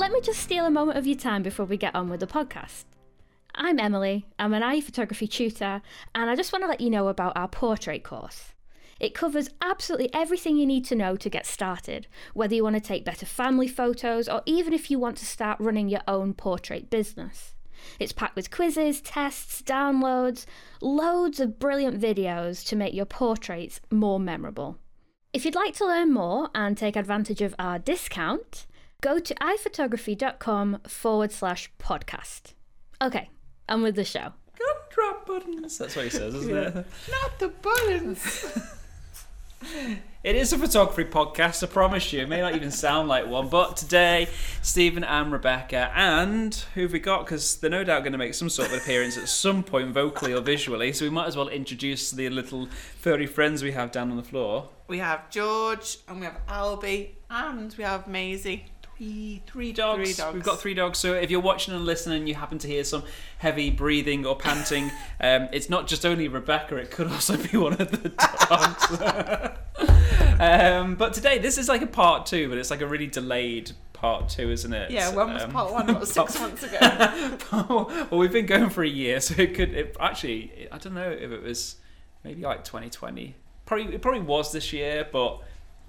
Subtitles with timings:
[0.00, 2.26] let me just steal a moment of your time before we get on with the
[2.26, 2.84] podcast.
[3.54, 5.82] I'm Emily, I'm an iPhotography tutor,
[6.14, 8.54] and I just want to let you know about our portrait course.
[8.98, 12.80] It covers absolutely everything you need to know to get started, whether you want to
[12.80, 16.88] take better family photos or even if you want to start running your own portrait
[16.88, 17.54] business.
[17.98, 20.46] It's packed with quizzes, tests, downloads,
[20.80, 24.78] loads of brilliant videos to make your portraits more memorable.
[25.34, 28.64] If you'd like to learn more and take advantage of our discount,
[29.00, 32.54] go to iphotography.com forward slash podcast.
[33.02, 33.30] Okay,
[33.68, 34.32] I'm with the show.
[34.58, 35.78] Gumdrop buttons.
[35.78, 36.74] That's what he says, isn't it?
[37.10, 38.68] Not the buttons.
[40.22, 42.20] It is a photography podcast, I promise you.
[42.20, 44.28] It may not even sound like one, but today,
[44.62, 47.24] Stephen and Rebecca, and who have we got?
[47.24, 50.32] Because they're no doubt going to make some sort of appearance at some point, vocally
[50.34, 50.92] or visually.
[50.92, 52.66] So we might as well introduce the little
[52.98, 54.68] furry friends we have down on the floor.
[54.88, 58.66] we have George and we have Albie and we have Maisie.
[59.00, 59.96] Three, three dogs.
[59.96, 60.34] Three dogs.
[60.34, 60.98] We've got three dogs.
[60.98, 63.02] So if you're watching and listening, you happen to hear some
[63.38, 64.90] heavy breathing or panting,
[65.22, 66.76] um, it's not just only Rebecca.
[66.76, 69.00] It could also be one of the dogs.
[70.40, 73.72] um, but today, this is like a part two, but it's like a really delayed
[73.94, 74.90] part two, isn't it?
[74.90, 75.86] Yeah, when was Um, part one?
[75.86, 78.06] That was six part- months ago.
[78.10, 80.68] well, we've been going for a year, so it could it, actually.
[80.70, 81.76] I don't know if it was
[82.22, 83.34] maybe like 2020.
[83.64, 85.40] Probably it probably was this year, but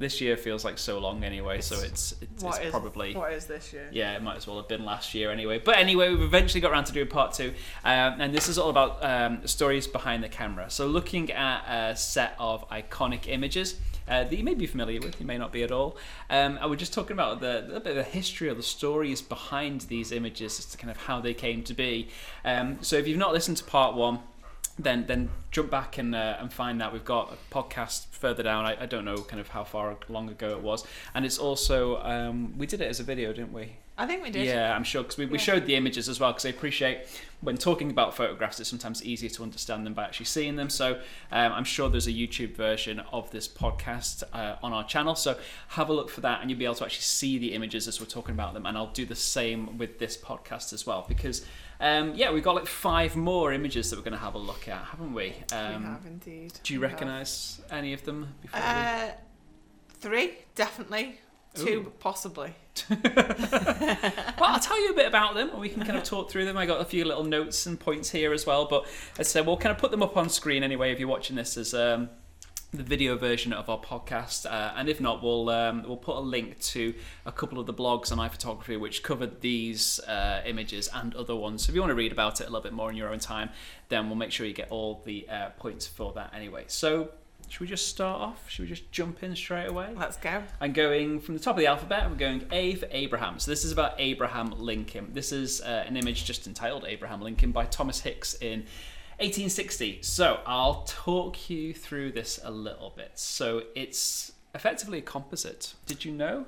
[0.02, 1.62] this year feels like so long anyway.
[1.62, 3.88] so it's it's, it's is- probably What is this year?
[3.92, 5.60] yeah, it might as well have been last year anyway.
[5.60, 7.54] But anyway, we've eventually got around to doing part two,
[7.86, 10.70] um, and this is all about um, stories behind the camera.
[10.70, 13.76] So looking at a set of iconic images.
[14.08, 15.96] Uh, that you may be familiar with, you may not be at all.
[16.30, 18.64] Um, and we're just talking about the, a little bit of the history or the
[18.64, 22.10] stories behind these images as to kind of how they came to be.
[22.44, 24.20] Um, so if you've not listened to part one,
[24.80, 28.66] then then jump back and uh, and find that we've got a podcast further down.
[28.66, 32.02] I, I don't know kind of how far long ago it was, and it's also
[32.04, 33.74] um, we did it as a video, didn't we?
[34.02, 34.46] I think we did.
[34.48, 35.44] Yeah, I'm sure because we, we Yeah.
[35.44, 36.98] showed the images as well because I appreciate
[37.42, 40.70] when talking about photographs, it's sometimes easier to understand them by actually seeing them.
[40.70, 40.94] So
[41.32, 45.16] um, I'm sure there's a YouTube version of this podcast uh, on our channel.
[45.16, 45.38] So
[45.70, 48.00] have a look for that, and you'll be able to actually see the images as
[48.00, 48.66] we're talking about them.
[48.66, 51.46] And I'll do the same with this podcast as well because.
[51.84, 54.68] Um, yeah, we've got like five more images that we're going to have a look
[54.68, 55.34] at, haven't we?
[55.52, 56.54] Um, we have indeed.
[56.62, 58.36] do you recognise any of them?
[58.44, 59.08] Before we- Uh,
[60.00, 61.20] three, definitely.
[61.54, 61.94] Two, Ooh.
[62.00, 62.54] possibly.
[64.42, 66.46] Well, I'll tell you a bit about them, and we can kind of talk through
[66.46, 66.58] them.
[66.58, 68.86] I got a few little notes and points here as well, but
[69.20, 71.36] as I said, we'll kind of put them up on screen anyway if you're watching
[71.36, 72.10] this as um,
[72.74, 76.22] the video version of our podcast, uh, and if not, we'll um, we'll put a
[76.22, 76.96] link to
[77.26, 81.66] a couple of the blogs on iPhotography which covered these uh, images and other ones.
[81.66, 83.20] So if you want to read about it a little bit more in your own
[83.20, 83.50] time,
[83.90, 86.64] then we'll make sure you get all the uh, points for that anyway.
[86.68, 87.12] So.
[87.52, 88.50] Should we just start off?
[88.50, 89.90] Should we just jump in straight away?
[89.94, 90.42] Let's go.
[90.62, 92.04] I'm going from the top of the alphabet.
[92.04, 93.40] I'm going A for Abraham.
[93.40, 95.10] So this is about Abraham Lincoln.
[95.12, 98.60] This is uh, an image just entitled Abraham Lincoln by Thomas Hicks in
[99.20, 100.00] 1860.
[100.02, 103.12] So I'll talk you through this a little bit.
[103.16, 105.74] So it's effectively a composite.
[105.86, 106.46] Did you know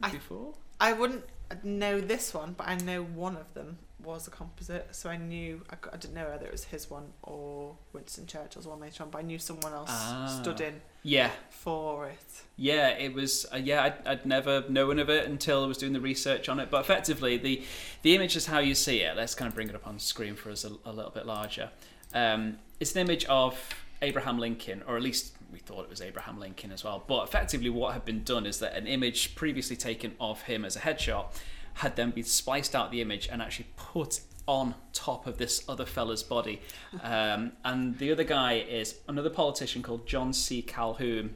[0.00, 0.54] I- before?
[0.80, 1.24] I wouldn't
[1.64, 5.62] know this one, but I know one of them was a composite, so I knew
[5.70, 9.18] I didn't know whether it was his one or Winston Churchill's one later on, but
[9.18, 10.38] I knew someone else Ah.
[10.42, 12.42] stood in Yeah, for it.
[12.56, 13.46] Yeah, it was.
[13.52, 16.60] Uh, yeah, I'd, I'd never known of it until I was doing the research on
[16.60, 16.70] it.
[16.70, 17.62] But effectively, the
[18.02, 19.16] the image is how you see it.
[19.16, 21.70] Let's kind of bring it up on screen for us a, a little bit larger.
[22.14, 23.58] Um, it's an image of
[24.02, 27.04] Abraham Lincoln, or at least we thought it was Abraham Lincoln as well.
[27.06, 30.74] But effectively, what had been done is that an image previously taken of him as
[30.76, 31.26] a headshot
[31.74, 35.86] had then been spliced out the image and actually put on top of this other
[35.86, 36.60] fella's body.
[37.02, 40.62] Um, and the other guy is another politician called John C.
[40.62, 41.34] Calhoun.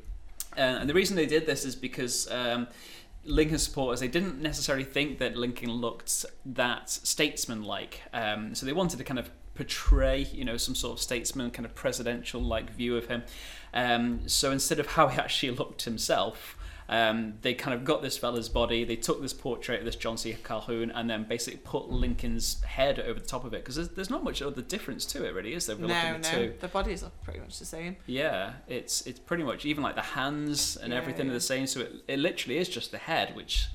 [0.56, 2.68] Uh, and the reason they did this is because um,
[3.24, 8.02] Lincoln supporters they didn't necessarily think that Lincoln looked that statesman-like.
[8.12, 11.66] Um, so they wanted to kind of portray, you know, some sort of statesman, kind
[11.66, 13.22] of presidential-like view of him.
[13.74, 16.56] Um, so instead of how he actually looked himself,
[16.90, 20.16] um, they kind of got this fella's body, they took this portrait of this John
[20.16, 20.34] C.
[20.42, 24.10] Calhoun, and then basically put Lincoln's head over the top of it because there's, there's
[24.10, 25.74] not much other difference to it, really, is there?
[25.76, 26.54] if we're looking No, no, two?
[26.60, 27.96] the bodies are pretty much the same.
[28.06, 31.66] Yeah, it's it's pretty much even like the hands and Yeah, everything are the same.
[31.66, 33.66] So it, it literally is just the head, which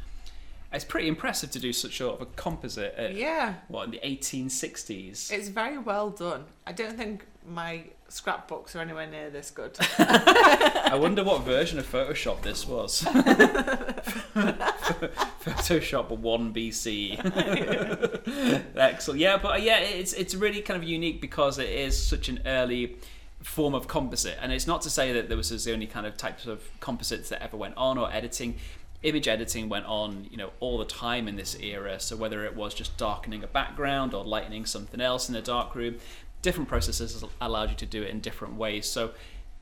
[0.71, 3.99] it's pretty impressive to do such sort of a composite at Yeah, what in the
[4.03, 5.31] 1860s.
[5.31, 6.45] it's very well done.
[6.65, 9.77] I don't think my scrapbooks are anywhere near this good.
[10.93, 13.01] I wonder what version of Photoshop this was.
[15.41, 17.17] Photoshop 1 BC.
[18.75, 19.19] Excellent.
[19.19, 22.41] Yeah, but uh, yeah, it's it's really kind of unique because it is such an
[22.45, 22.97] early
[23.41, 26.15] form of composite, and it's not to say that there was the only kind of
[26.15, 28.59] types of composites that ever went on or editing.
[29.01, 31.99] image editing went on, you know, all the time in this era.
[31.99, 35.73] So whether it was just darkening a background or lightening something else in a dark
[35.73, 35.95] room,
[36.43, 38.85] different processes allowed you to do it in different ways.
[38.85, 39.13] So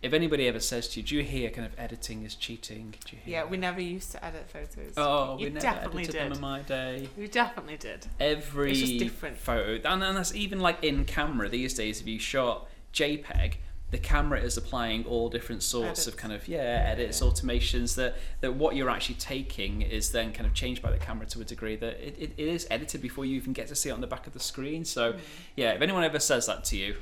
[0.01, 3.15] if anybody ever says to you, "Do you hear kind of editing is cheating?" Do
[3.15, 3.33] you hear?
[3.33, 4.93] Yeah, we never used to edit photos.
[4.97, 6.25] Oh, you we never definitely edited did.
[6.25, 7.09] them in my day.
[7.17, 8.07] We definitely did.
[8.19, 9.37] Every It's just different.
[9.37, 12.01] photo, and, and that's even like in camera these days.
[12.01, 13.55] If you shot JPEG,
[13.91, 17.95] the camera is applying all different sorts of kind of yeah edits, automations.
[17.95, 21.41] That that what you're actually taking is then kind of changed by the camera to
[21.41, 23.93] a degree that it, it, it is edited before you even get to see it
[23.93, 24.83] on the back of the screen.
[24.83, 25.19] So mm.
[25.55, 26.95] yeah, if anyone ever says that to you,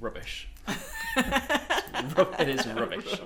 [0.00, 0.48] rubbish.
[2.38, 3.20] It is rubbish.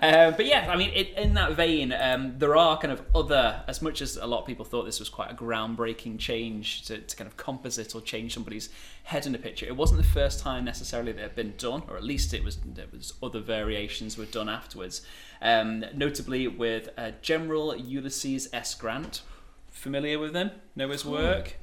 [0.00, 3.62] Um, but yeah, I mean, it, in that vein, um, there are kind of other,
[3.66, 6.98] as much as a lot of people thought this was quite a groundbreaking change to,
[6.98, 8.68] to kind of composite or change somebody's
[9.04, 9.66] head in a picture.
[9.66, 12.44] It wasn't the first time necessarily that it had been done, or at least it
[12.44, 15.02] was there was other variations were done afterwards.
[15.42, 18.74] Um, notably with uh, General Ulysses S.
[18.74, 19.22] Grant.
[19.70, 20.50] Familiar with him?
[20.74, 21.56] Know his work?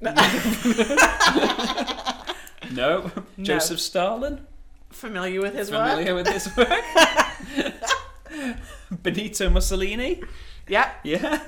[2.72, 3.10] no.
[3.40, 4.46] Joseph Stalin.
[4.90, 6.06] Familiar with his Familiar work?
[6.06, 7.82] Familiar with his work?
[9.02, 10.22] Benito Mussolini?
[10.68, 11.42] Yeah, Yeah.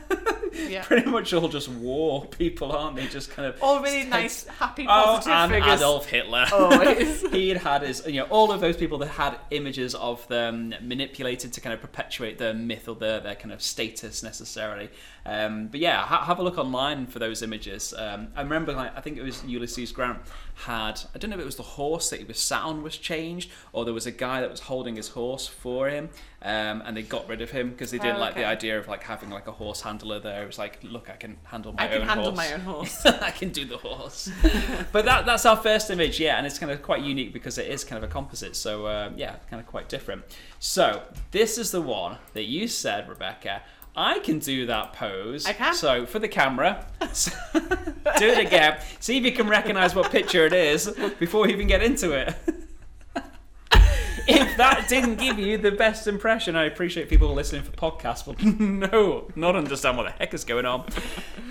[0.54, 0.84] yeah.
[0.84, 3.06] Pretty much all just war people, aren't they?
[3.08, 3.62] Just kind of.
[3.62, 5.80] All really nice, happy, positive Oh, positive and figures.
[5.80, 6.46] Adolf Hitler.
[6.52, 7.30] Always.
[7.30, 10.74] he had had his, you know, all of those people that had images of them
[10.82, 14.88] manipulated to kind of perpetuate their myth or their, their kind of status necessarily.
[15.26, 17.92] Um, but yeah, ha- have a look online for those images.
[17.96, 20.18] Um, I remember, like, I think it was Ulysses Grant
[20.54, 22.96] had, I don't know if it was the horse that he was sat on was
[22.96, 26.08] changed, or there was a guy that was holding his horse for him,
[26.40, 28.87] um, and they got rid of him because they didn't Oh, like the idea of
[28.87, 30.43] like having like a horse handler there.
[30.44, 32.37] It was like, look, I can handle my I can own handle horse.
[32.37, 33.06] my own horse.
[33.06, 34.31] I can do the horse.
[34.93, 37.67] but that, that's our first image, yeah, and it's kind of quite unique because it
[37.69, 40.23] is kind of a composite, so uh, yeah, kind of quite different.
[40.61, 41.02] So
[41.32, 43.62] this is the one that you said, Rebecca.
[43.96, 45.44] I can do that pose.
[45.44, 45.75] I can.
[45.75, 48.79] So for the camera, do it again.
[49.00, 50.88] See if you can recognise what picture it is
[51.19, 52.37] before we even get into it.
[54.58, 59.28] That didn't give you the best impression, I appreciate people listening for podcasts but no,
[59.34, 60.87] not understand what the heck is going on.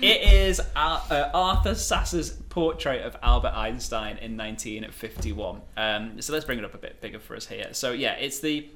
[0.00, 5.60] It is Ar- uh, Arthur Sass's portrait of Albert Einstein in 1951.
[5.76, 7.68] Um, so let's bring it up a bit bigger for us here.
[7.72, 8.68] So yeah, it's the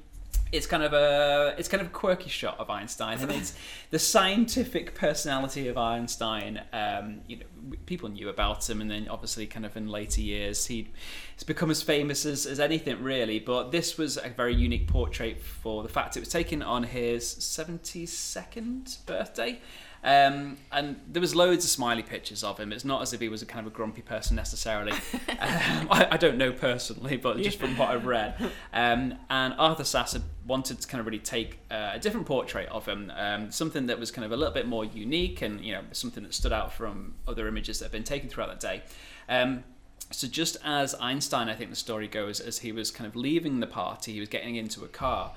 [0.53, 3.55] it's kind of a it's kind of a quirky shot of Einstein, and it's
[3.89, 6.61] the scientific personality of Einstein.
[6.71, 7.45] Um, you know,
[7.87, 10.91] people knew about him, and then obviously, kind of in later years, he
[11.35, 13.39] has become as famous as, as anything really.
[13.39, 17.27] But this was a very unique portrait for the fact it was taken on his
[17.27, 19.59] seventy second birthday.
[20.03, 22.73] Um, and there was loads of smiley pictures of him.
[22.73, 24.91] It's not as if he was a kind of a grumpy person necessarily.
[25.29, 28.35] um, I, I don't know personally, but just from what I've read.
[28.73, 32.85] Um, and Arthur Sass wanted to kind of really take uh, a different portrait of
[32.85, 35.83] him, um, something that was kind of a little bit more unique and you know
[35.93, 38.83] something that stood out from other images that have been taken throughout that day.
[39.29, 39.63] Um,
[40.11, 43.61] so just as Einstein, I think the story goes, as he was kind of leaving
[43.61, 45.33] the party, he was getting into a car.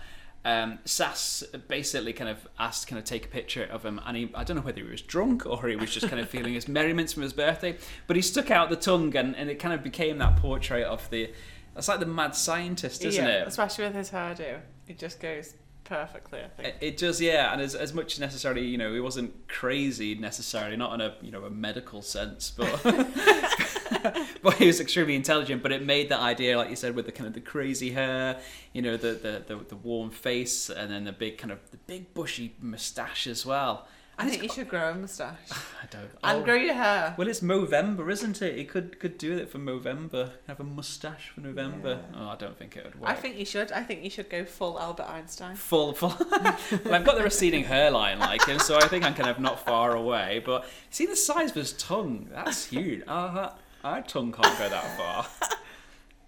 [0.46, 4.16] Um, Sass basically kind of asked to kind of take a picture of him, and
[4.16, 6.54] he, I don't know whether he was drunk or he was just kind of feeling
[6.54, 7.76] his merriments from his birthday,
[8.06, 11.10] but he stuck out the tongue, and, and it kind of became that portrait of
[11.10, 11.32] the.
[11.74, 13.48] That's like the mad scientist, isn't yeah, it?
[13.48, 14.60] especially with his hairdo.
[14.86, 15.54] It just goes
[15.88, 16.74] perfectly, I think.
[16.80, 20.76] It, does, yeah, and as, as much as necessarily, you know, he wasn't crazy necessarily,
[20.76, 22.82] not in a you know a medical sense, but
[24.42, 25.62] but he was extremely intelligent.
[25.62, 28.40] But it made that idea, like you said, with the kind of the crazy hair,
[28.72, 31.78] you know, the the the, the warm face, and then the big kind of the
[31.78, 33.86] big bushy moustache as well.
[34.18, 35.36] I think you should grow a moustache.
[35.50, 36.10] I don't.
[36.24, 36.44] And oh.
[36.44, 37.14] grow your hair.
[37.18, 38.56] Well, it's Movember, isn't it?
[38.56, 40.30] He could could do it for Movember.
[40.48, 42.00] Have a mustache for November.
[42.12, 42.18] Yeah.
[42.18, 43.10] Oh, I don't think it would work.
[43.10, 43.72] I think you should.
[43.72, 45.54] I think you should go full Albert Einstein.
[45.54, 49.28] full full well I've got the receding hairline like him so I think I'm kind
[49.28, 53.50] of not far away but see the size of his tongue that's huge uh,
[53.84, 55.26] our tongue can't go that far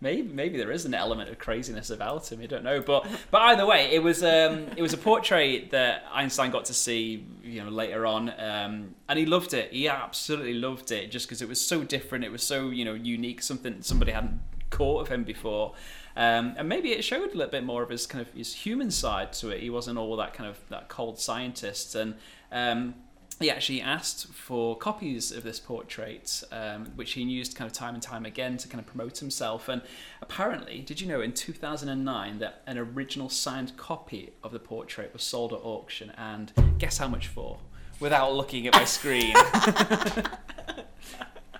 [0.01, 3.43] maybe maybe there is an element of craziness about him I don't know but but
[3.43, 7.63] either way it was um it was a portrait that Einstein got to see you
[7.65, 9.73] know later on um and he loved it.
[9.73, 12.25] He absolutely loved it just because it was so different.
[12.25, 14.41] It was so you know unique something somebody hadn't
[14.71, 15.75] caught of him before.
[16.17, 18.91] Um, and maybe it showed a little bit more of his kind of his human
[18.91, 19.61] side to it.
[19.61, 22.15] He wasn't all that kind of that cold scientist, and
[22.51, 22.95] um,
[23.41, 27.95] he actually asked for copies of this portrait, um, which he used kind of time
[27.95, 29.69] and time again to kind of promote himself.
[29.69, 29.81] And
[30.21, 35.23] apparently, did you know in 2009 that an original signed copy of the portrait was
[35.23, 36.11] sold at auction?
[36.19, 37.59] And guess how much for?
[38.01, 39.35] Without looking at my screen.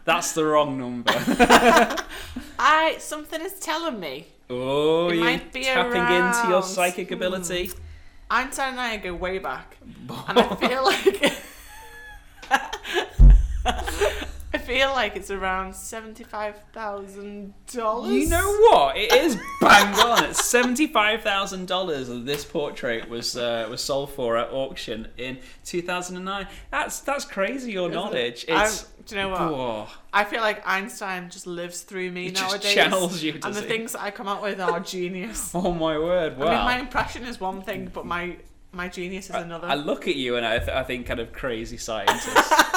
[0.05, 1.13] That's the wrong number.
[2.59, 4.27] I something is telling me.
[4.51, 6.63] Oh, It you might be tapping into your around.
[6.65, 7.15] psychic Hmm.
[7.15, 7.71] ability.
[8.31, 11.33] Einstein and I go way back, and I feel like
[14.55, 18.13] I feel like it's around seventy-five thousand dollars.
[18.13, 18.97] You know what?
[18.97, 20.25] It is bang on.
[20.25, 22.09] It's seventy-five thousand dollars.
[22.09, 26.49] This portrait was uh, was sold for at auction in two thousand and nine.
[26.71, 27.73] That's that's crazy.
[27.73, 28.47] Your knowledge.
[28.49, 29.41] It's do you know what?
[29.41, 29.87] Whoa.
[30.13, 33.67] I feel like Einstein just lives through me It just channels you, and the he?
[33.67, 35.51] things that I come up with are genius.
[35.55, 36.39] Oh my word!
[36.39, 36.47] Wow.
[36.47, 38.37] I mean, my impression is one thing, but my
[38.73, 39.67] my genius is another.
[39.67, 42.29] I look at you and I, th- I think kind of crazy scientist.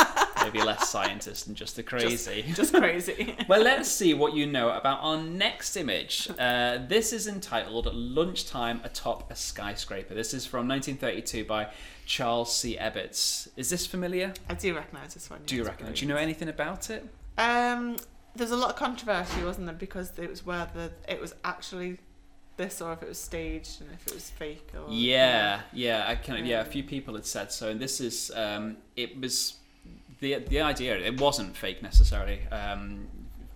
[0.44, 2.44] Maybe less scientist than just a crazy.
[2.54, 3.36] just crazy.
[3.48, 6.30] well, let's see what you know about our next image.
[6.40, 10.14] Uh, this is entitled Lunchtime Atop a Skyscraper.
[10.14, 11.68] This is from 1932 by
[12.06, 12.78] Charles C.
[12.80, 13.50] Ebbets.
[13.56, 14.34] Is this familiar?
[14.50, 15.42] I do recognise this one.
[15.46, 16.00] Do you recognise?
[16.00, 17.08] Do you know anything about it?
[17.38, 17.98] Um,
[18.36, 19.76] there's a lot of controversy, wasn't there?
[19.76, 22.00] Because it was whether it was actually
[22.58, 26.16] this or if it was staged and if it was fake or Yeah, yeah, I
[26.16, 26.60] kind of yeah.
[26.60, 29.56] A Um, few people had said so, and this is um, it was
[30.22, 30.98] the the idea.
[30.98, 32.48] It wasn't fake necessarily.
[32.52, 33.08] Um,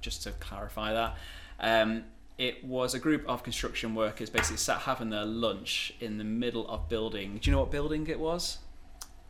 [0.02, 1.18] just to clarify that,
[1.60, 2.04] um,
[2.38, 6.68] it was a group of construction workers basically sat having their lunch in the middle
[6.68, 7.40] of building.
[7.42, 8.58] Do you know what building it was?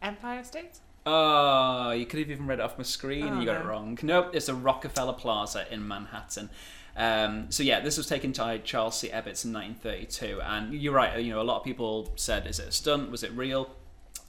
[0.01, 0.80] Empire State.
[1.06, 3.27] Oh, you could have even read it off my screen.
[3.27, 3.98] Oh, you got it wrong.
[4.01, 6.50] Nope, it's the Rockefeller Plaza in Manhattan.
[6.98, 9.10] Um, so yeah, this was taken by Charles C.
[9.10, 11.20] Ebbets in 1932, and you're right.
[11.20, 13.12] You know, a lot of people said, "Is it a stunt?
[13.12, 13.70] Was it real?"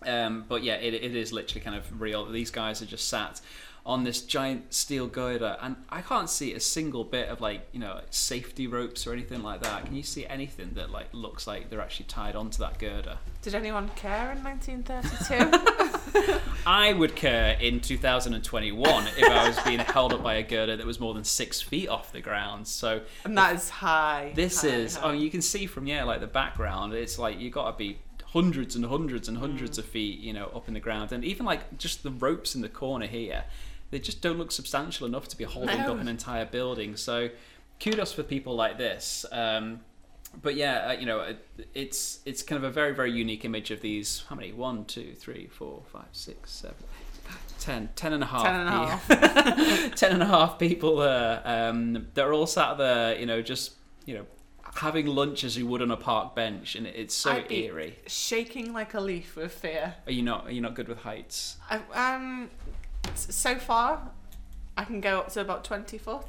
[0.05, 2.26] Um, but yeah, it, it is literally kind of real.
[2.26, 3.41] These guys are just sat
[3.87, 7.79] on this giant steel girder, and I can't see a single bit of like you
[7.79, 9.87] know safety ropes or anything like that.
[9.87, 13.19] Can you see anything that like looks like they're actually tied onto that girder?
[13.43, 15.76] Did anyone care in 1932?
[16.67, 20.87] I would care in 2021 if I was being held up by a girder that
[20.87, 22.67] was more than six feet off the ground.
[22.67, 24.33] So and that is high.
[24.35, 25.11] this high, is, high.
[25.11, 26.93] oh, you can see from yeah, like the background.
[26.93, 27.99] It's like you got to be
[28.37, 29.40] hundreds and hundreds and Mm.
[29.40, 32.55] hundreds of feet, you know, up in the ground, and even like just the ropes
[32.57, 33.45] in the corner here,
[33.90, 35.93] they just don't look substantial enough to be holding No.
[35.95, 36.97] up an entire building.
[36.97, 37.31] So
[37.83, 39.25] kudos for people like this.
[39.33, 39.81] Um,
[40.43, 41.38] but yeah, uh, you know, it,
[41.75, 44.09] it's it's kind of a very very unique image of these.
[44.28, 44.52] How many?
[44.52, 46.76] One, two, three, four, five, six, seven,
[47.59, 48.43] ten, ten and a half.
[48.45, 49.95] Ten and a half.
[50.02, 51.40] ten and a half people there.
[51.45, 53.73] Um, they're all sat there, you know, just
[54.05, 54.26] you know,
[54.76, 57.97] having lunch as you would on a park bench, and it's so I'd be- eerie.
[58.06, 59.95] Shaking like a leaf with fear.
[60.06, 60.47] Are you not?
[60.47, 61.56] Are you not good with heights?
[61.71, 62.50] I, um,
[63.14, 64.11] so far,
[64.76, 66.26] I can go up to about 20 foot.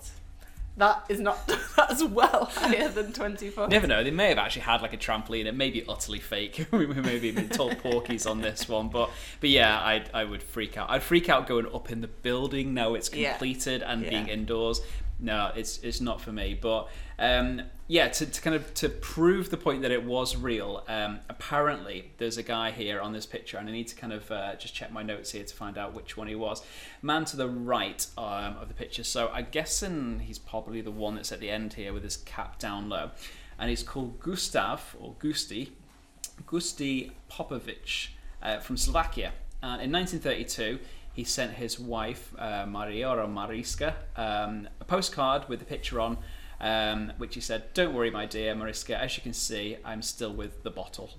[0.78, 1.40] That is not.
[1.76, 3.70] That's well higher than 20 foot.
[3.72, 4.04] Never know.
[4.04, 5.46] They may have actually had like a trampoline.
[5.48, 6.68] It may be utterly fake.
[6.72, 9.10] we may be been told porkies on this one, but
[9.42, 10.92] but yeah, I I would freak out.
[10.92, 13.32] I'd freak out going up in the building now it's Yeah.
[13.32, 14.10] completed and Yeah.
[14.12, 14.82] being indoors.
[15.20, 16.58] No, it's it's not for me.
[16.60, 20.84] But um, yeah, to, to kind of to prove the point that it was real.
[20.88, 24.30] Um, apparently, there's a guy here on this picture, and I need to kind of
[24.30, 26.62] uh, just check my notes here to find out which one he was.
[27.02, 29.04] Man to the right um, of the picture.
[29.04, 32.60] So I'm guessing he's probably the one that's at the end here with his cap
[32.60, 33.12] down low,
[33.58, 35.72] and he's called Gustav or Gusti.
[36.46, 38.10] Gusti Popovic
[38.44, 39.34] uh, from Slovakia.
[39.64, 40.78] And in 1932,
[41.18, 46.20] he sent his wife, uh, Maria or Mariska, um, a postcard with a picture on,
[46.62, 50.32] um, which he said, Don't worry, my dear Mariska, as you can see, I'm still
[50.32, 51.10] with the bottle.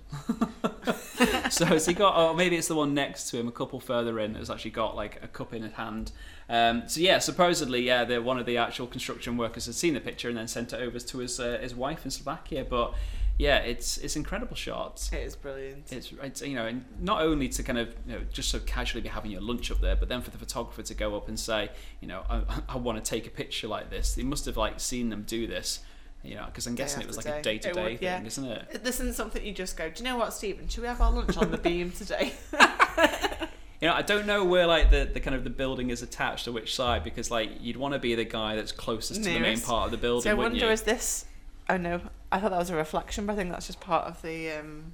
[1.50, 4.37] so he got, or maybe it's the one next to him, a couple further in,
[4.37, 6.12] has actually got like a cup in his hand.
[6.49, 10.00] Um, so yeah, supposedly, yeah, the, one of the actual construction workers had seen the
[10.00, 12.64] picture and then sent it over to his uh, his wife in Slovakia.
[12.64, 12.95] But
[13.38, 15.12] yeah, it's it's incredible shots.
[15.12, 15.92] It is brilliant.
[15.92, 19.00] It's, it's you know and not only to kind of you know just so casually
[19.00, 21.38] be having your lunch up there, but then for the photographer to go up and
[21.38, 24.14] say, you know, I, I want to take a picture like this.
[24.14, 25.80] They must have like seen them do this,
[26.23, 27.59] you know, because I'm Day guessing it was like after a day.
[27.59, 28.23] day to day thing, yeah.
[28.25, 28.85] isn't it?
[28.85, 30.68] This isn't something you just go, do you know what, Stephen?
[30.68, 32.33] Should we have our lunch on the beam today?
[33.80, 36.47] You know, I don't know where like the, the kind of the building is attached
[36.47, 39.38] to which side because like you'd want to be the guy that's closest to the
[39.38, 40.23] main part of the building.
[40.23, 40.68] so I wonder, you?
[40.68, 41.26] is this.
[41.68, 42.00] Oh no,
[42.32, 44.52] I thought that was a reflection, but I think that's just part of the.
[44.52, 44.92] Um,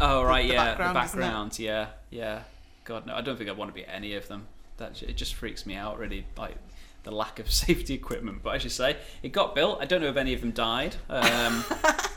[0.00, 2.42] Oh right, the yeah, background, the background, yeah, yeah.
[2.84, 4.46] God, no, I don't think I'd want to be any of them.
[4.76, 6.54] That it just freaks me out, really, like
[7.02, 8.42] the lack of safety equipment.
[8.42, 9.78] But as you say, it got built.
[9.80, 10.96] I don't know if any of them died.
[11.08, 11.64] Um,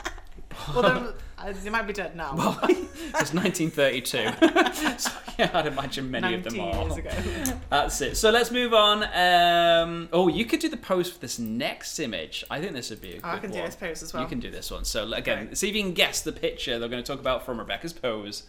[0.74, 2.36] well, they're- uh, they might be dead now.
[2.36, 4.18] well, it's 1932,
[5.00, 6.84] so yeah, I'd imagine many of them 19 are.
[6.84, 7.54] years ago.
[7.72, 8.16] That's it.
[8.16, 9.04] So let's move on.
[9.04, 12.44] Um, oh, you could do the pose for this next image.
[12.52, 13.66] I think this would be a good Oh, I can do one.
[13.66, 14.22] this pose as well.
[14.22, 14.86] You can do this one.
[14.86, 17.58] So again, see if you can guess the picture they're going to talk about from
[17.58, 18.44] Rebecca's pose.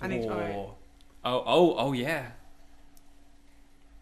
[0.00, 0.74] I need- oh.
[1.24, 2.26] oh, oh, oh, yeah.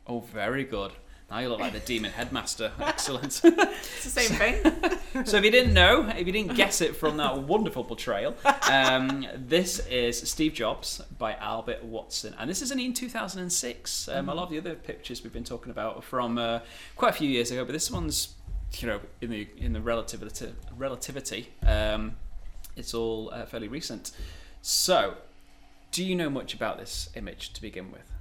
[0.06, 0.92] Oh, very good.
[1.34, 2.70] Now you look like the demon headmaster.
[2.80, 3.40] Excellent.
[3.42, 5.24] It's the same thing.
[5.24, 8.36] so if you didn't know, if you didn't guess it from that wonderful portrayal,
[8.70, 14.08] um, this is Steve Jobs by Albert Watson, and this is only in 2006.
[14.08, 16.60] Um, A lot of the other pictures we've been talking about are from uh,
[16.94, 18.36] quite a few years ago, but this one's
[18.78, 21.48] you know in the in the relativity relativity.
[21.66, 22.14] Um,
[22.76, 24.12] it's all uh, fairly recent.
[24.62, 25.16] So,
[25.90, 28.13] do you know much about this image to begin with?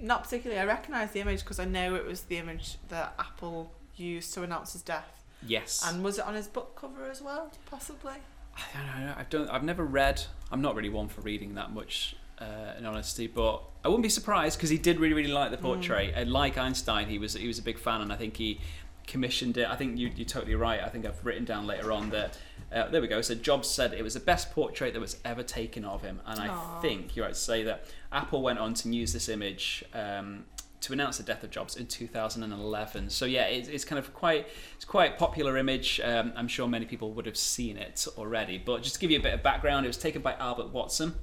[0.00, 0.60] Not particularly.
[0.60, 4.42] I recognise the image because I know it was the image that Apple used to
[4.42, 5.24] announce his death.
[5.46, 5.84] Yes.
[5.86, 8.14] And was it on his book cover as well, possibly?
[8.56, 9.14] I don't know.
[9.16, 9.48] I've done.
[9.48, 10.22] I've never read.
[10.50, 13.26] I'm not really one for reading that much, uh, in honesty.
[13.26, 16.12] But I wouldn't be surprised because he did really, really like the portrait.
[16.16, 18.60] And like Einstein, he was he was a big fan, and I think he
[19.06, 19.68] commissioned it.
[19.68, 20.80] I think you, you're totally right.
[20.82, 22.36] I think I've written down later on that.
[22.72, 23.20] Uh, there we go.
[23.20, 26.38] So Jobs said it was the best portrait that was ever taken of him, and
[26.38, 26.80] I Aw.
[26.80, 29.84] think you're right to say that Apple went on to use this image.
[29.94, 30.44] Um,
[30.80, 33.10] to announce the death of Jobs in 2011.
[33.10, 34.46] So yeah, it's, it's kind of quite
[34.76, 36.00] it's quite a popular image.
[36.02, 38.58] Um, I'm sure many people would have seen it already.
[38.58, 41.14] But just to give you a bit of background, it was taken by Albert Watson.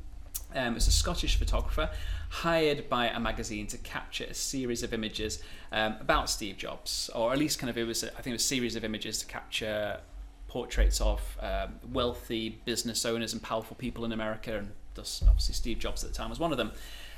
[0.53, 1.89] Um, it's a Scottish photographer
[2.29, 7.31] hired by a magazine to capture a series of images um, about Steve Jobs, or
[7.31, 9.25] at least kind of it was I think it was a series of images to
[9.25, 9.99] capture
[10.55, 15.79] portraits of um, wealthy business owners and powerful people in America, and thus obviously Steve
[15.79, 16.71] Jobs at the time was one of them.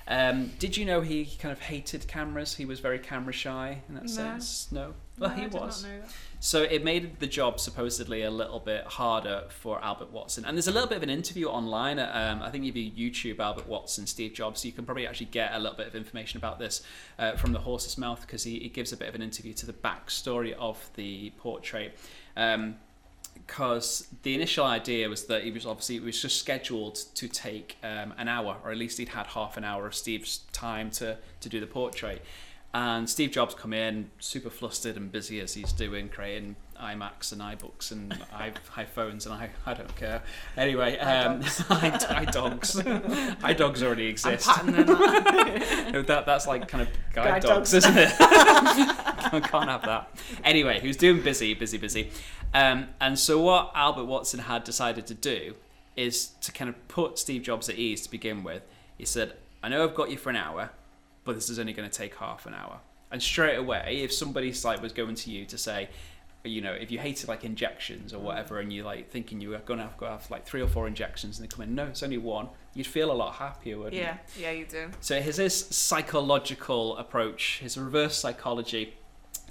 [0.08, 2.56] Um, did you know he kind of hated cameras?
[2.56, 4.10] He was very camera shy in that No.
[4.10, 4.72] sense.
[4.72, 5.84] No, well No, he was.
[5.84, 6.10] Not know that.
[6.40, 10.44] So it made the job supposedly a little bit harder for Albert Watson.
[10.46, 12.00] And there's a little bit of an interview online.
[12.00, 15.54] Um, I think if you YouTube Albert Watson, Steve Jobs, you can probably actually get
[15.54, 16.82] a little bit of information about this
[17.20, 19.66] uh, from the horse's mouth because he, he gives a bit of an interview to
[19.66, 21.98] the backstory of the portrait.
[22.38, 22.78] Um,
[23.46, 27.78] because the initial idea was that he was obviously it was just scheduled to take
[27.84, 31.18] um, an hour, or at least he'd had half an hour of Steve's time to
[31.42, 32.24] to do the portrait.
[32.74, 37.42] And Steve Jobs come in super flustered and busy as he's doing creating iMacs and
[37.42, 40.22] iBooks and i iPhones and I I don't care.
[40.56, 42.82] Anyway, um, iDogs,
[43.42, 44.46] iDogs already exist.
[44.48, 44.66] that.
[45.94, 47.86] No, that that's like kind of guide, Guide dogs, dogs.
[47.86, 48.14] isn't it?
[48.20, 50.10] I can't have that.
[50.44, 52.12] Anyway, he was doing busy, busy, busy.
[52.54, 55.56] Um, and so what Albert Watson had decided to do
[55.96, 58.64] is to kind of put Steve Jobs at ease to begin with.
[58.98, 60.72] He said, "I know I've got you for an hour,
[61.24, 62.80] but this is only going to take half an hour."
[63.12, 65.90] And straight away, if somebody like was going to you to say,
[66.44, 69.58] you know, if you hated like injections or whatever, and you're like thinking you were
[69.60, 71.86] going to have, to have like three or four injections, and they come in, no,
[71.86, 74.02] it's only one, you'd feel a lot happier, wouldn't you?
[74.02, 74.90] yeah, yeah, you do.
[75.02, 78.94] So his his psychological approach, his reverse psychology,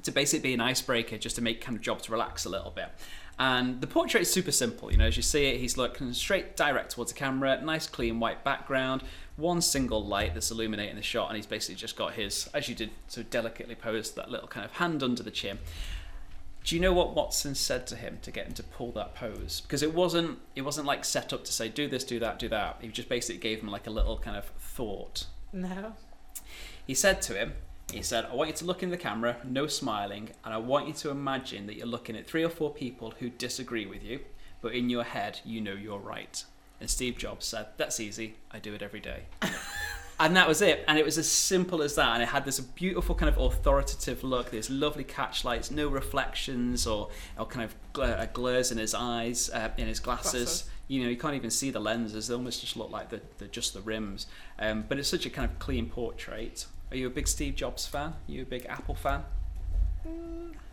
[0.02, 2.88] to basically be an icebreaker, just to make kind of Jobs relax a little bit.
[3.38, 4.90] And the portrait is super simple.
[4.90, 8.18] You know, as you see it, he's looking straight direct towards the camera, nice clean
[8.18, 9.02] white background,
[9.36, 12.74] one single light that's illuminating the shot, and he's basically just got his, as you
[12.74, 15.58] did so delicately posed, that little kind of hand under the chin.
[16.66, 19.60] Do you know what Watson said to him to get him to pull that pose?
[19.60, 22.48] Because it wasn't it wasn't like set up to say do this, do that, do
[22.48, 22.78] that.
[22.80, 25.94] He just basically gave him like a little kind of thought No.
[26.86, 27.52] he said to him,
[27.92, 30.88] he said, I want you to look in the camera, no smiling, and I want
[30.88, 34.18] you to imagine that you're looking at three or four people who disagree with you,
[34.60, 36.44] but in your head, you know you're right.
[36.80, 39.26] And Steve Jobs said, That's easy, I do it every day.
[40.18, 40.84] and that was it.
[40.88, 42.14] And it was as simple as that.
[42.14, 46.86] And it had this beautiful kind of authoritative look, these lovely catch lights, no reflections
[46.86, 50.32] or, or kind of gl- uh, glares in his eyes, uh, in his glasses.
[50.32, 50.70] Glasses.
[50.88, 52.28] you know you can't even see the lenses.
[52.28, 54.26] They almost just look like the, the just the rims.
[54.58, 56.66] Um, but it's such a kind of clean portrait.
[56.90, 58.10] Are you a big steve jobs fan?
[58.10, 59.24] Are you a big apple fan?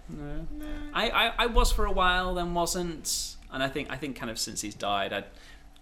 [0.09, 0.45] No?
[0.93, 3.35] I, I i was for a while then wasn't.
[3.51, 5.23] And i think i think kind of since he's died i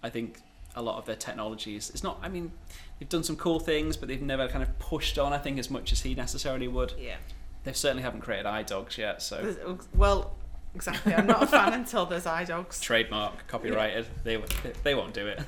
[0.02, 0.40] i think
[0.76, 2.52] a lot of their technologies it's not i mean
[3.02, 5.68] they've done some cool things but they've never kind of pushed on i think as
[5.68, 7.16] much as he necessarily would Yeah.
[7.64, 10.36] they certainly haven't created idogs yet so There's- Well,
[10.72, 11.12] exactly.
[11.12, 12.80] I'm not a fan until there's iDogs.
[12.88, 14.06] trademark, copyrighted.
[14.22, 14.40] They
[14.84, 15.40] they won't do it.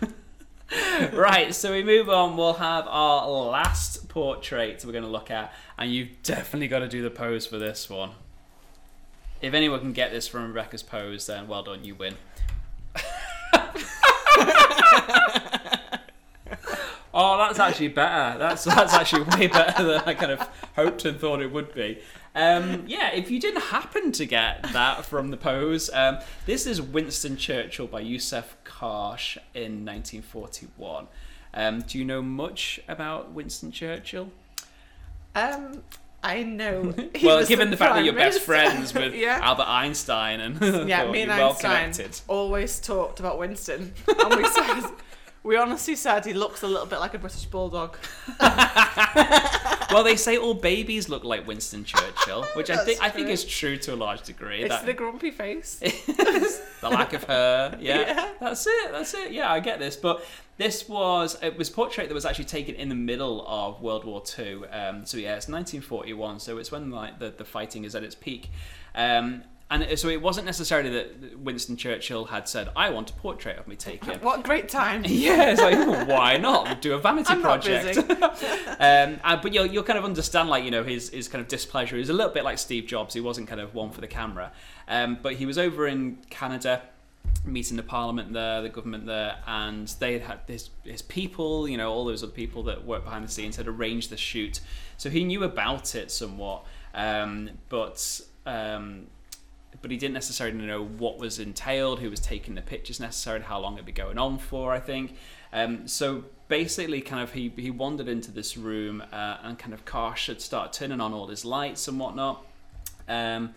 [1.12, 2.36] right, so we move on.
[2.36, 6.88] We'll have our last portrait we're going to look at, and you've definitely got to
[6.88, 8.10] do the pose for this one.
[9.40, 12.16] If anyone can get this from Rebecca's pose, then well done, you win.
[17.14, 18.38] oh, that's actually better.
[18.38, 20.40] That's that's actually way better than I kind of
[20.74, 22.00] hoped and thought it would be.
[22.34, 26.82] Um, yeah, if you didn't happen to get that from the pose, um, this is
[26.82, 31.06] Winston Churchill by Yousuf Karsh in 1941.
[31.54, 34.30] Um, do you know much about Winston Churchill?
[35.36, 35.82] Um,
[36.24, 36.92] I know.
[37.14, 39.38] he well, given the fact that you're best friends with yeah.
[39.40, 42.20] Albert Einstein and Yeah, me and well Einstein connected.
[42.26, 44.90] always talked about Winston, and we said
[45.44, 47.96] we honestly said he looks a little bit like a British bulldog.
[49.90, 53.32] well, they say all babies look like Winston Churchill, which I think I think true.
[53.34, 54.62] is true to a large degree.
[54.62, 55.76] It's that the grumpy face.
[55.78, 57.76] the lack of hair.
[57.78, 58.30] Yeah, Yeah.
[58.40, 58.90] that's it.
[58.90, 59.32] That's it.
[59.32, 59.96] Yeah, I get this.
[59.96, 60.24] But
[60.56, 64.04] this was it was a portrait that was actually taken in the middle of World
[64.04, 64.66] War Two.
[64.70, 66.40] Um, so yeah, it's 1941.
[66.40, 68.50] So it's when like the, the fighting is at its peak.
[68.94, 73.58] Um, and so it wasn't necessarily that Winston Churchill had said, "I want a portrait
[73.58, 75.04] of me taken." what a great time.
[75.14, 77.98] Yeah, it's like well, why not do a vanity I'm project?
[78.78, 81.48] um, uh, but you'll, you'll kind of understand, like you know, his his kind of
[81.48, 81.96] displeasure.
[81.96, 83.14] He's a little bit like Steve Jobs.
[83.14, 84.52] He wasn't kind of one for the camera,
[84.86, 86.82] um, but he was over in Canada.
[87.46, 91.76] Meeting the parliament there, the government there, and they had had his, his people, you
[91.76, 94.60] know, all those other people that work behind the scenes had arranged the shoot.
[94.96, 99.08] So he knew about it somewhat, um, but um,
[99.84, 103.60] but he didn't necessarily know what was entailed, who was taking the pictures necessarily, how
[103.60, 105.14] long it'd be going on for, I think.
[105.52, 109.84] Um, so basically, kind of, he, he wandered into this room uh, and kind of
[109.84, 112.46] Karsh had started turning on all his lights and whatnot.
[113.06, 113.52] Um,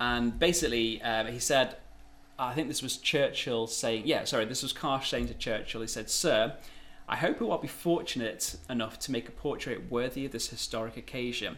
[0.00, 1.76] and basically, uh, he said,
[2.40, 5.86] I think this was Churchill saying, yeah, sorry, this was Karsh saying to Churchill, he
[5.86, 6.54] said, Sir,
[7.08, 10.96] I hope you will be fortunate enough to make a portrait worthy of this historic
[10.96, 11.56] occasion.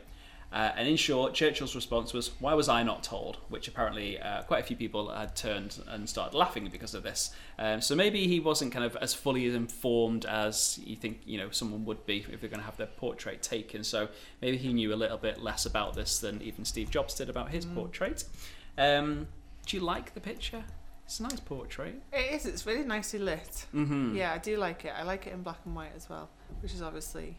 [0.50, 3.36] Uh, and in short, Churchill's response was, Why was I not told?
[3.48, 7.32] Which apparently uh, quite a few people had turned and started laughing because of this.
[7.58, 11.50] Um, so maybe he wasn't kind of as fully informed as you think you know
[11.50, 13.84] someone would be if they're going to have their portrait taken.
[13.84, 14.08] So
[14.40, 17.50] maybe he knew a little bit less about this than even Steve Jobs did about
[17.50, 18.24] his portrait.
[18.78, 19.28] Um,
[19.66, 20.64] do you like the picture?
[21.04, 22.02] It's a nice portrait.
[22.12, 22.46] It is.
[22.46, 23.66] It's really nicely lit.
[23.74, 24.14] Mm-hmm.
[24.16, 24.92] Yeah, I do like it.
[24.96, 26.30] I like it in black and white as well,
[26.60, 27.38] which is obviously.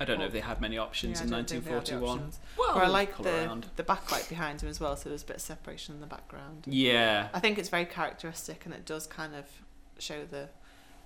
[0.00, 1.86] I don't know if they had many options yeah, in I don't think they had
[1.86, 2.18] the 1941.
[2.18, 2.40] options.
[2.58, 3.66] Well, I like the around.
[3.76, 6.64] the backlight behind him as well, so there's a bit of separation in the background.
[6.66, 7.28] Yeah.
[7.32, 9.46] I think it's very characteristic, and it does kind of
[9.98, 10.48] show the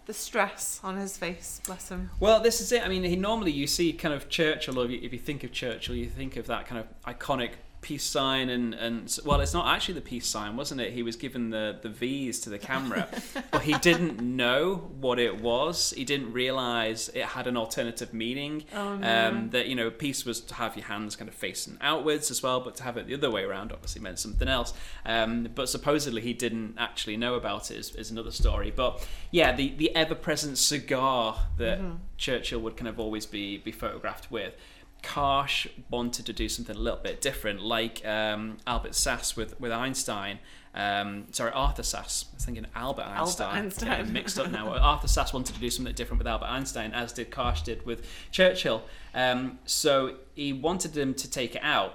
[0.06, 1.60] the stress on his face.
[1.66, 2.10] Bless him.
[2.18, 2.82] Well, this is it.
[2.82, 5.44] I mean, he normally you see kind of Churchill, or if you, if you think
[5.44, 9.54] of Churchill, you think of that kind of iconic peace sign, and and well, it's
[9.54, 10.92] not actually the peace sign, wasn't it?
[10.92, 13.08] He was given the the V's to the camera,
[13.50, 15.92] but he didn't know what it was.
[15.96, 18.64] He didn't realize it had an alternative meaning.
[18.74, 19.28] Oh no.
[19.28, 22.42] Um, that you know, peace was to have your hands kind of facing outwards as
[22.42, 24.74] well, but to have it the other way around obviously meant something else.
[25.06, 28.72] Um, but supposedly he didn't actually know about it is, is another story.
[28.74, 31.96] But yeah, the, the ever present cigar that Mm-hmm.
[32.16, 34.54] Churchill would kind of always be be photographed with.
[35.02, 39.72] Karsh wanted to do something a little bit different, like um, Albert Sass with with
[39.72, 40.38] Einstein.
[40.74, 42.26] Um, sorry, Arthur Sass.
[42.30, 43.56] I was thinking Albert Einstein.
[43.56, 43.88] Einstein.
[43.88, 44.72] Getting mixed up now.
[44.74, 48.06] Arthur Sass wanted to do something different with Albert Einstein, as did Karsh did with
[48.30, 48.82] Churchill.
[49.14, 51.94] Um, so he wanted them to take it out.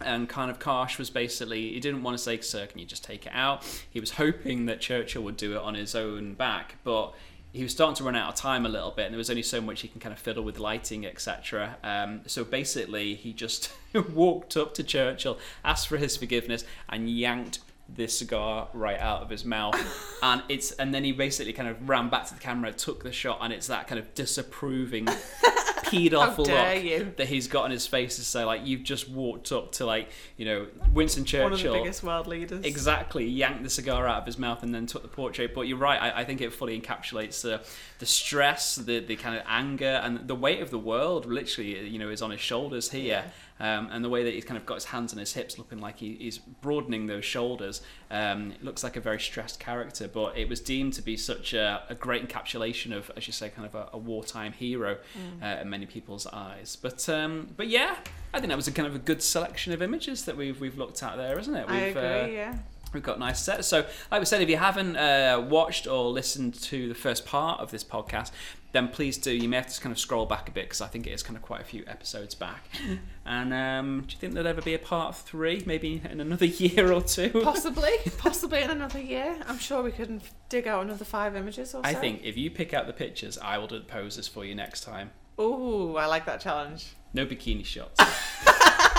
[0.00, 3.04] And kind of Karsh was basically, he didn't want to say, Sir, can you just
[3.04, 3.64] take it out?
[3.88, 7.14] He was hoping that Churchill would do it on his own back, but
[7.52, 9.42] he was starting to run out of time a little bit, and there was only
[9.42, 11.76] so much he can kind of fiddle with lighting, etc.
[11.84, 13.72] Um, so basically, he just
[14.14, 19.28] walked up to Churchill, asked for his forgiveness, and yanked this cigar right out of
[19.28, 19.76] his mouth.
[20.22, 23.12] and it's and then he basically kind of ran back to the camera, took the
[23.12, 25.06] shot, and it's that kind of disapproving,
[25.92, 27.12] peed off look you.
[27.16, 30.08] that he's got on his face to say like you've just walked up to like
[30.36, 31.44] you know Winston Churchill.
[31.44, 32.64] One of the biggest world leaders.
[32.64, 35.54] Exactly, yanked the cigar out of his mouth and then took the portrait.
[35.54, 37.62] But you're right, I, I think it fully encapsulates the
[37.98, 41.26] the stress, the the kind of anger, and the weight of the world.
[41.26, 43.24] Literally, you know, is on his shoulders here,
[43.62, 45.78] um, and the way that he's kind of got his hands on his hips, looking
[45.78, 47.80] like he, he's broadening those shoulders.
[48.10, 51.84] Um, looks like a very stressed character, but it was deemed to be such a,
[51.88, 54.98] a great encapsulation of, as you say, kind of a, a wartime hero
[55.40, 56.74] uh, in many people's eyes.
[56.74, 57.96] But um, but yeah,
[58.34, 60.76] I think that was a kind of a good selection of images that we've we've
[60.76, 61.66] looked at there, isn't it?
[61.68, 62.02] I We've, agree.
[62.02, 62.58] uh, yeah.
[62.92, 63.68] We've got nice sets.
[63.68, 67.60] So, like we said, if you haven't uh, watched or listened to the first part
[67.60, 68.32] of this podcast,
[68.72, 69.30] then please do.
[69.30, 71.22] You may have to kind of scroll back a bit because I think it is
[71.22, 72.68] kind of quite a few episodes back.
[73.24, 76.92] And um, do you think there'll ever be a part three, maybe in another year
[76.92, 77.30] or two?
[77.30, 79.36] Possibly, possibly in another year.
[79.46, 81.88] I'm sure we could dig out another five images or so.
[81.88, 84.56] I think if you pick out the pictures, I will do the poses for you
[84.56, 85.12] next time.
[85.38, 86.94] Ooh, I like that challenge.
[87.14, 87.96] No bikini shots.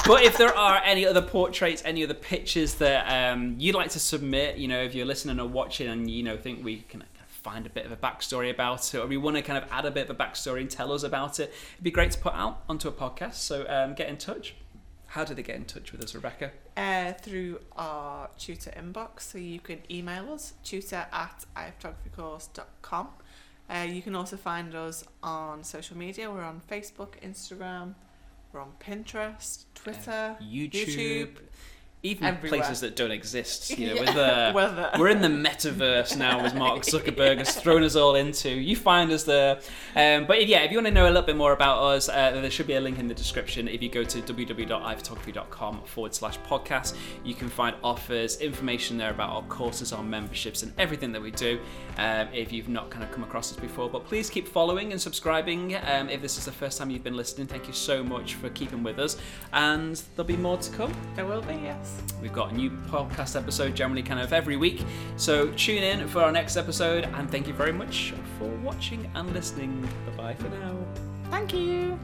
[0.07, 3.99] but if there are any other portraits, any other pictures that um, you'd like to
[3.99, 7.03] submit, you know, if you're listening or watching and you know think we can
[7.43, 9.85] find a bit of a backstory about it, or we want to kind of add
[9.85, 12.33] a bit of a backstory and tell us about it, it'd be great to put
[12.33, 13.35] out onto a podcast.
[13.35, 14.55] So um, get in touch.
[15.07, 16.51] How do they get in touch with us, Rebecca?
[16.75, 23.09] Uh, through our tutor inbox, so you can email us tutor at iphotographycourse.com.
[23.69, 26.31] Uh, you can also find us on social media.
[26.31, 27.93] We're on Facebook, Instagram,
[28.51, 30.87] we're on Pinterest, Twitter, YouTube.
[30.87, 31.37] YouTube.
[32.05, 32.59] Even Everywhere.
[32.59, 33.77] places that don't exist.
[33.77, 33.99] You know, Yeah.
[34.01, 34.91] with the, Weather.
[34.99, 38.49] we're in the metaverse now, as Mark Zuckerberg has thrown us all into.
[38.49, 39.59] You find us there.
[39.95, 42.31] Um, but yeah, if you want to know a little bit more about us, uh,
[42.31, 43.69] there should be a link in the description.
[43.69, 49.29] If you go to www.iphotography.com forward slash podcast, you can find offers, information there about
[49.29, 51.59] our courses, our memberships, and everything that we do.
[51.97, 54.99] Um, if you've not kind of come across us before, but please keep following and
[55.01, 55.75] subscribing.
[55.87, 58.49] Um, if this is the first time you've been listening, thank you so much for
[58.49, 59.15] keeping with us,
[59.53, 60.93] and there'll be more to come.
[61.15, 61.92] There will be, yes.
[62.21, 64.83] We've got a new podcast episode generally kind of every week.
[65.17, 69.33] So tune in for our next episode and thank you very much for watching and
[69.33, 69.81] listening.
[70.05, 70.77] Bye bye for now.
[71.29, 71.99] Thank you.